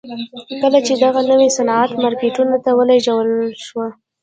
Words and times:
کله 0.61 0.79
چې 0.87 0.93
دغه 1.03 1.21
نوی 1.31 1.47
صنعت 1.57 1.91
مارکیټونو 2.03 2.55
ته 2.63 2.71
ولېږل 2.77 3.29
شو 3.65 3.81